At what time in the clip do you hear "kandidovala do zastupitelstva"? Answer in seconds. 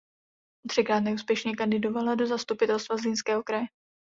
1.55-2.97